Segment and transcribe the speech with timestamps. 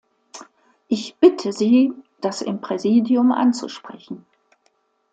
[0.87, 4.25] Ich bitte Sie, das im Präsidium anzusprechen.